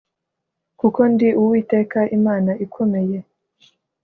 kuko 0.79 0.99
ndi 1.11 1.27
uwiteka 1.41 1.99
imana 2.17 2.51
ikomeye 2.65 3.17